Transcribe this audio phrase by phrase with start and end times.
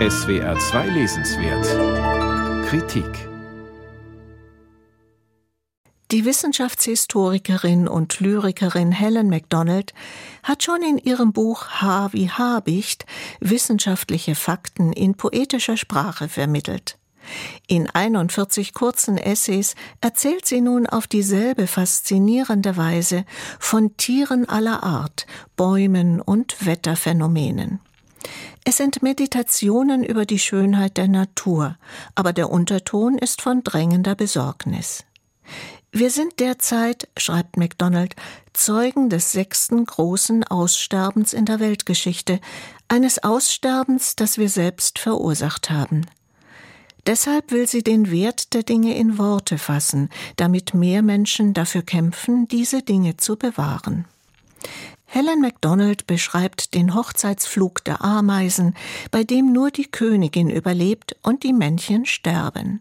[0.00, 3.28] SWR 2 Lesenswert Kritik
[6.10, 9.94] Die Wissenschaftshistorikerin und Lyrikerin Helen MacDonald
[10.42, 13.06] hat schon in ihrem Buch Haar wie Habicht
[13.38, 16.98] wissenschaftliche Fakten in poetischer Sprache vermittelt.
[17.68, 23.24] In 41 kurzen Essays erzählt sie nun auf dieselbe faszinierende Weise
[23.60, 27.78] von Tieren aller Art, Bäumen und Wetterphänomenen.
[28.64, 31.76] Es sind Meditationen über die Schönheit der Natur,
[32.14, 35.04] aber der Unterton ist von drängender Besorgnis.
[35.92, 38.16] Wir sind derzeit, schreibt MacDonald,
[38.52, 42.40] Zeugen des sechsten großen Aussterbens in der Weltgeschichte,
[42.88, 46.06] eines Aussterbens, das wir selbst verursacht haben.
[47.06, 52.48] Deshalb will sie den Wert der Dinge in Worte fassen, damit mehr Menschen dafür kämpfen,
[52.48, 54.06] diese Dinge zu bewahren.
[55.14, 58.74] Helen MacDonald beschreibt den Hochzeitsflug der Ameisen,
[59.12, 62.80] bei dem nur die Königin überlebt und die Männchen sterben.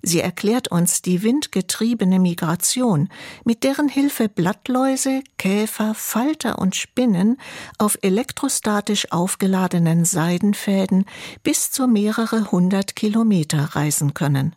[0.00, 3.10] Sie erklärt uns die windgetriebene Migration,
[3.44, 7.36] mit deren Hilfe Blattläuse, Käfer, Falter und Spinnen
[7.76, 11.04] auf elektrostatisch aufgeladenen Seidenfäden
[11.42, 14.56] bis zu mehrere hundert Kilometer reisen können.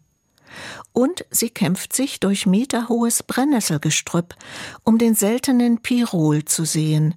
[0.92, 4.36] Und sie kämpft sich durch meterhohes Brennnesselgestrüpp,
[4.84, 7.16] um den seltenen Pirol zu sehen,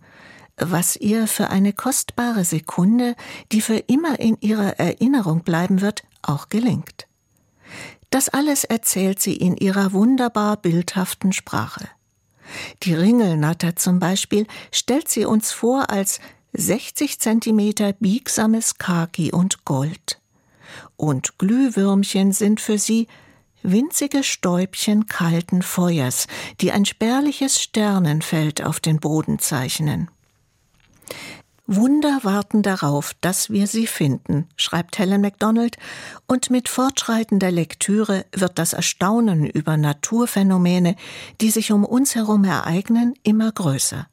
[0.57, 3.15] was ihr für eine kostbare Sekunde,
[3.53, 7.07] die für immer in ihrer Erinnerung bleiben wird, auch gelingt.
[8.11, 11.89] Das alles erzählt sie in ihrer wunderbar bildhaften Sprache.
[12.85, 16.21] Die Ringelnatter zum Beispiel stellt sie uns vor als
[16.53, 20.21] 60 Zentimeter biegsames Khaki und Gold.
[20.97, 23.09] Und Glühwürmchen sind für sie
[23.71, 26.27] winzige Stäubchen kalten Feuers,
[26.61, 30.09] die ein spärliches Sternenfeld auf den Boden zeichnen.
[31.69, 35.77] Wunder warten darauf, dass wir sie finden, schreibt Helen MacDonald,
[36.29, 40.95] und mit fortschreitender Lektüre wird das Erstaunen über Naturphänomene,
[41.41, 44.07] die sich um uns herum ereignen, immer größer.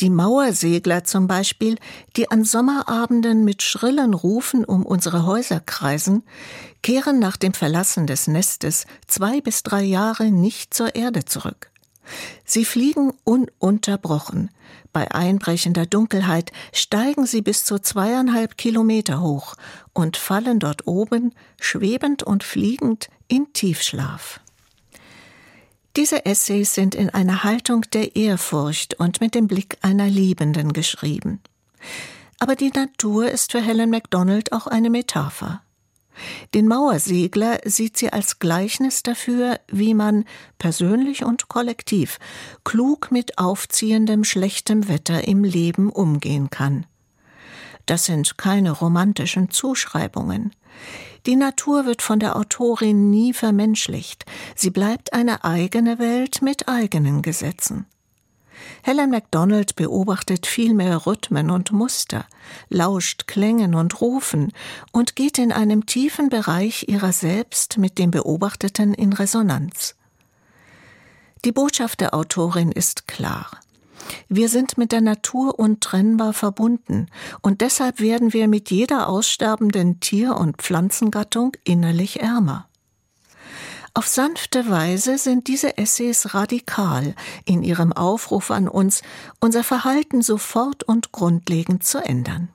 [0.00, 1.76] Die Mauersegler zum Beispiel,
[2.16, 6.22] die an Sommerabenden mit schrillen Rufen um unsere Häuser kreisen,
[6.82, 11.70] kehren nach dem Verlassen des Nestes zwei bis drei Jahre nicht zur Erde zurück.
[12.44, 14.50] Sie fliegen ununterbrochen.
[14.92, 19.56] Bei einbrechender Dunkelheit steigen sie bis zu zweieinhalb Kilometer hoch
[19.92, 24.40] und fallen dort oben, schwebend und fliegend, in Tiefschlaf.
[25.96, 31.40] Diese Essays sind in einer Haltung der Ehrfurcht und mit dem Blick einer Liebenden geschrieben.
[32.40, 35.62] Aber die Natur ist für Helen MacDonald auch eine Metapher.
[36.52, 40.24] Den Mauersegler sieht sie als Gleichnis dafür, wie man
[40.58, 42.18] persönlich und kollektiv
[42.64, 46.86] klug mit aufziehendem schlechtem Wetter im Leben umgehen kann.
[47.86, 50.54] Das sind keine romantischen Zuschreibungen.
[51.26, 57.22] Die Natur wird von der Autorin nie vermenschlicht, sie bleibt eine eigene Welt mit eigenen
[57.22, 57.86] Gesetzen.
[58.82, 62.26] Helen MacDonald beobachtet vielmehr Rhythmen und Muster,
[62.68, 64.52] lauscht Klängen und Rufen
[64.92, 69.96] und geht in einem tiefen Bereich ihrer selbst mit dem Beobachteten in Resonanz.
[71.44, 73.50] Die Botschaft der Autorin ist klar.
[74.28, 77.06] Wir sind mit der Natur untrennbar verbunden,
[77.42, 82.68] und deshalb werden wir mit jeder aussterbenden Tier- und Pflanzengattung innerlich ärmer.
[83.96, 87.14] Auf sanfte Weise sind diese Essays radikal
[87.44, 89.02] in ihrem Aufruf an uns,
[89.38, 92.48] unser Verhalten sofort und grundlegend zu ändern.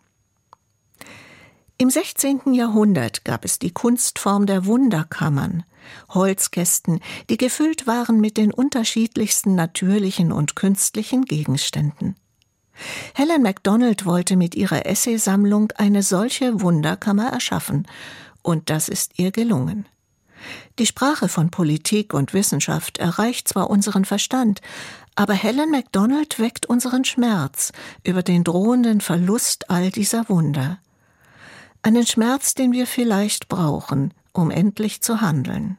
[1.82, 2.54] Im 16.
[2.54, 5.64] Jahrhundert gab es die Kunstform der Wunderkammern,
[6.10, 12.18] Holzkästen, die gefüllt waren mit den unterschiedlichsten natürlichen und künstlichen Gegenständen.
[13.16, 17.88] Helen MacDonald wollte mit ihrer Essaysammlung eine solche Wunderkammer erschaffen,
[18.42, 19.86] und das ist ihr gelungen.
[20.80, 24.60] Die Sprache von Politik und Wissenschaft erreicht zwar unseren Verstand,
[25.16, 27.72] aber Helen MacDonald weckt unseren Schmerz
[28.04, 30.80] über den drohenden Verlust all dieser Wunder.
[31.82, 35.78] Einen Schmerz, den wir vielleicht brauchen, um endlich zu handeln.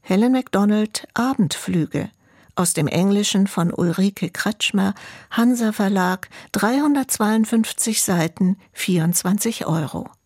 [0.00, 2.10] Helen MacDonald Abendflüge
[2.58, 4.94] aus dem Englischen von Ulrike Kretschmer,
[5.30, 10.08] Hansa Verlag, 352 Seiten, 24 Euro.